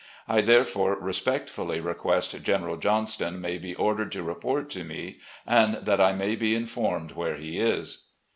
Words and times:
I 0.27 0.41
therefore 0.41 0.95
respectfully 0.99 1.79
request 1.79 2.41
General 2.41 2.77
Johnston 2.77 3.39
may 3.39 3.59
be 3.59 3.75
ordered 3.75 4.11
to 4.13 4.23
report 4.23 4.67
to 4.71 4.83
me, 4.83 5.19
and 5.45 5.75
that 5.75 6.01
I 6.01 6.11
may 6.11 6.35
be 6.35 6.55
informed 6.55 7.11
where 7.11 7.35
he 7.35 7.59
is." 7.59 8.05